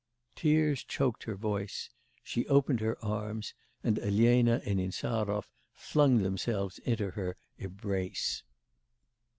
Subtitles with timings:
[0.35, 1.91] Tears choked her voice.
[2.23, 3.53] She opened her arms,
[3.83, 8.41] and Elena and Insarov flung themselves into her embrace.